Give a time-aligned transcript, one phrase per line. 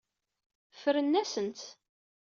[0.73, 1.59] Ffren-asen-t.